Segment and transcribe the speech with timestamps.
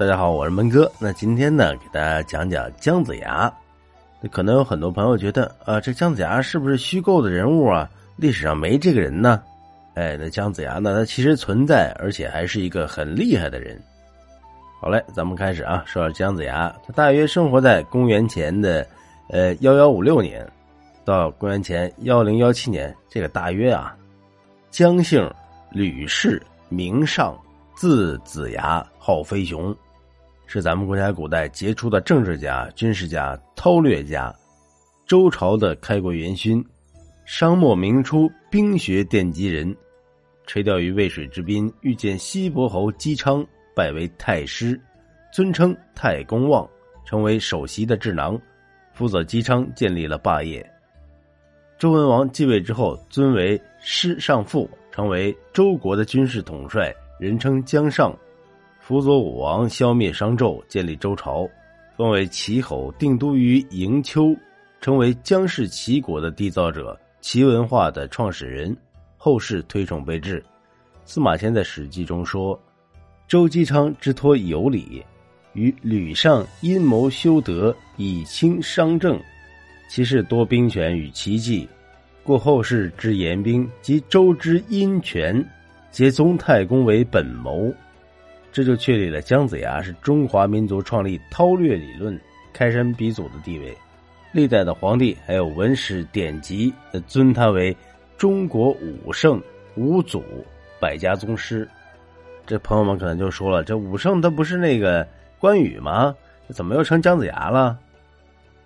[0.00, 0.90] 大家好，我是闷哥。
[0.98, 3.52] 那今天呢，给大家讲讲姜子牙。
[4.32, 7.86] 可能有很多朋友觉得啊，这姜子牙是不是虚构的人物啊？
[8.16, 9.42] 历史上没这个人呢？
[9.92, 13.78] 哎，那姜子牙呢，他其实存在，而且还是一个很厉害的人。
[14.80, 15.84] 好嘞，咱们开始啊。
[15.84, 18.86] 说说姜子牙，他大约生活在公元前的
[19.28, 20.50] 呃幺幺五六年
[21.04, 23.94] 到公元前幺零幺七年，这个大约啊。
[24.70, 25.30] 姜姓，
[25.70, 27.38] 吕氏，名尚，
[27.74, 29.76] 字子牙，号飞熊，
[30.52, 34.34] 是咱们国家古代杰出的政治家、军事家、韬略家，
[35.06, 36.60] 周朝的开国元勋，
[37.24, 39.72] 商末明初兵学奠基人，
[40.48, 43.46] 垂钓于渭水之滨，遇见西伯侯姬昌。
[43.76, 44.78] 拜为太师，
[45.32, 46.68] 尊称太公望，
[47.04, 48.36] 成为首席的智囊，
[48.92, 50.68] 辅佐姬昌建立了霸业。
[51.78, 58.12] 周文王继位之后，尊为师上父，成为周国的军事统帅，人称姜尚，
[58.90, 61.48] 辅佐武王消灭商纣，建立周朝，
[61.96, 64.36] 封为齐侯，定都于营丘，
[64.80, 68.76] 成为姜氏齐国的缔造者，齐文化的创始人，
[69.16, 70.44] 后世推崇备至。
[71.04, 72.60] 司马迁在《史记》中说。
[73.28, 75.00] 周姬昌之托有礼，
[75.52, 79.16] 与吕尚阴谋修德，以清商政。
[79.88, 81.68] 其事多兵权与奇计，
[82.24, 85.48] 故后世之言兵及周之阴权，
[85.92, 87.72] 皆宗太公为本谋。
[88.52, 92.18] 这就确立了姜子牙是中华民族创立韬略理论、
[92.52, 93.76] 开山鼻祖的地位。
[94.32, 96.72] 历代的皇帝还有文史典籍，
[97.06, 97.76] 尊他为
[98.16, 99.42] 中国武圣、
[99.76, 100.22] 五祖、
[100.80, 101.68] 百家宗师。
[102.46, 105.06] 这朋友们可能就说了：“这武圣他不是那个
[105.38, 106.14] 关羽吗？
[106.48, 107.78] 怎么又成姜子牙了？”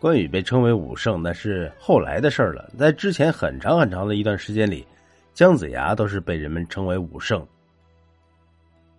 [0.00, 2.70] 关羽被称为武圣，那是后来的事了。
[2.78, 4.86] 在之前很长很长的一段时间里，
[5.34, 7.44] 姜子牙都是被人们称为武圣。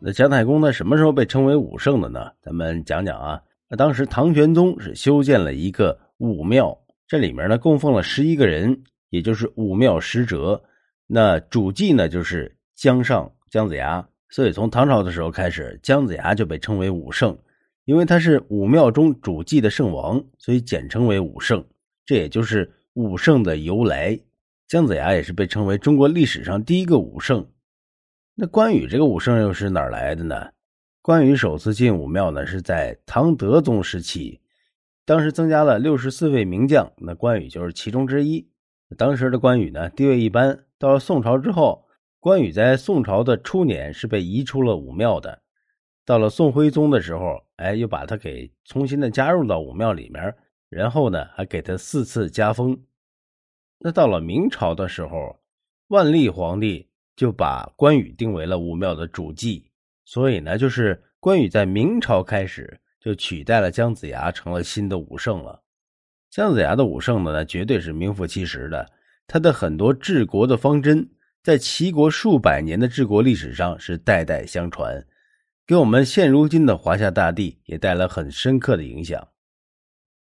[0.02, 0.72] 那姜太公呢？
[0.72, 2.31] 什么时候被称为武圣的呢？
[2.42, 3.42] 咱们讲讲啊。
[3.69, 10.61] 那当时唐玄宗是修建了一个武庙，这里面呢供奉了十一个人，也就是武庙使者。
[11.05, 14.08] 那主祭呢就是姜尚、姜子牙。
[14.30, 17.37] 所以，从唐朝的时候开始，姜子牙就被称为武圣，
[17.86, 21.64] 因为他是武庙中主祭的圣王，所以简称为武圣。
[22.05, 24.17] 这也就是武圣的由来。
[24.67, 27.45] 姜子牙也是被称为中国历史上第一个武圣。
[28.42, 30.52] 那关羽这个武圣又是哪来的呢？
[31.02, 34.39] 关羽首次进武庙呢，是在唐德宗时期，
[35.04, 38.49] 当时增加了六十四位名将，那关羽就是其中之一。
[38.95, 41.86] 当时的关羽呢，地位一般，到了宋朝之后。
[42.22, 45.42] 关羽在宋朝的初年是被移出了武庙的，
[46.05, 50.33] 到了宋徽宗的时候，哎，又把他给重新的加入到武庙里面，
[50.70, 52.78] 然后呢，还给他四次加封。
[53.80, 55.39] 那到了明朝的时候，
[55.88, 56.89] 万历皇帝
[57.19, 59.69] 就把关羽定为了武庙的主祭，
[60.05, 65.61] 所以呢，就是关羽在明朝开始就取代了姜子牙，成了新的武圣了。
[66.30, 68.89] 姜子牙的武圣呢，绝对是名副其实的，
[69.27, 71.05] 他的很多治国的方针。
[71.43, 75.05] 在齐国数百年的治国历史上是代代相传，
[75.67, 79.27] 给我们现如今的华夏大地也带来很深刻的影响。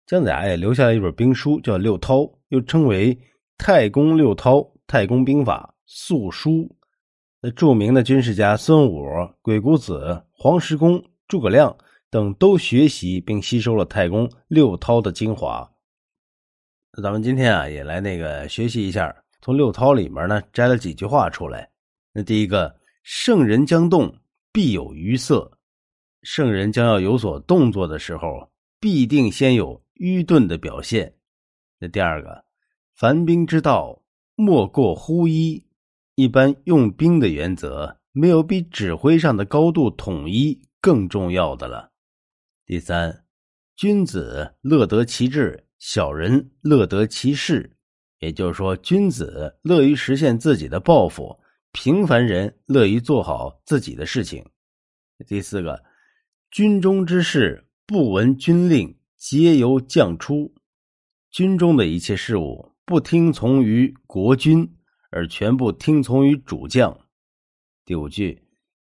[0.05, 3.15] 姜子牙也留下了一本兵书，叫《六韬》，又称为
[3.57, 6.51] 《太公六韬》《太公兵法》《素书》。
[7.45, 9.05] 那著名的军事家孙武、
[9.43, 11.77] 鬼谷子、黄石公、诸葛亮
[12.09, 15.69] 等都学习并吸收了太公六韬的精华。
[16.93, 19.13] 那咱们今天啊，也来那个学习一下。
[19.41, 21.69] 从六韬里面呢摘了几句话出来。
[22.13, 22.73] 那第一个，
[23.03, 24.15] 圣人将动，
[24.53, 25.51] 必有余色；
[26.23, 28.49] 圣人将要有所动作的时候，
[28.79, 31.13] 必定先有愚钝的表现。
[31.81, 32.45] 那第二个，
[32.95, 34.01] 凡兵之道，
[34.37, 35.61] 莫过乎一。
[36.15, 41.91] 一般用兵的原则，没有比指挥上的高度统一更重要的了。
[42.67, 43.25] 第三，
[43.77, 47.77] 君子乐得其志，小人乐得其事。
[48.19, 51.37] 也就是说，君子乐于实现自己的抱负，
[51.73, 54.45] 平凡人乐于做好自己的事情。
[55.27, 55.83] 第四个，
[56.51, 60.55] 军中之事不闻军令，皆由将出。
[61.31, 64.71] 军中的一切事务不听从于国君，
[65.13, 66.99] 而全部听从于主将。
[67.85, 68.43] 第五句，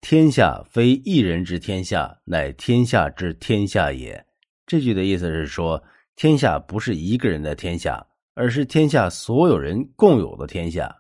[0.02, 4.26] 天下非一人之天下，乃天下之天下也。
[4.66, 5.82] 这句的意思是说，
[6.18, 8.06] 天下不是一个人的天下。
[8.40, 10.96] 而是天下所有人共有的天下。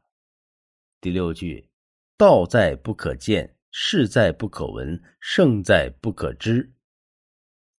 [0.99, 1.69] 第六句，
[2.17, 6.73] 道在不可见，事在不可闻，胜在不可知。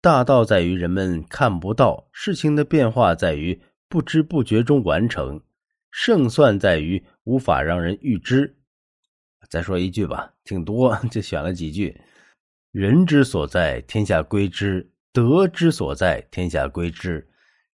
[0.01, 5.43] 大道在于人们看不到，事情的变化在于不知不觉中完成，
[5.91, 8.55] 胜算在于无法让人预知。
[9.49, 11.99] 再说一句吧，挺多， 就选了几句。
[12.71, 17.27] 人之所在，天下归之；德之所在，天下归之；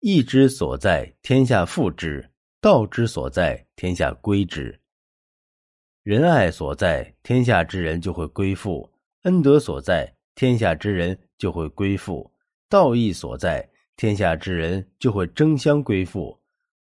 [0.01, 2.29] 义之所在，天下复之；
[2.59, 4.77] 道之所在，天下归之。
[6.03, 8.91] 仁爱所在，天下之人就会归附；
[9.21, 12.29] 恩德所在，天下之人就会归附；
[12.67, 16.40] 道义所在，天下之人就会争相归附；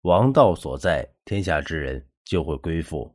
[0.05, 3.11] 王道所在，天下之人就会归附。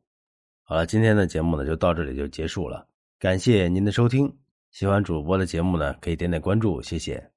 [0.64, 2.84] 好了，今天的节目呢就到这里就结束了，
[3.16, 4.28] 感谢您的收听。
[4.72, 7.29] 喜欢主播的节目呢，可以点点关注，谢谢。